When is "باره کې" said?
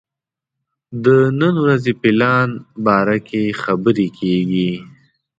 2.85-3.43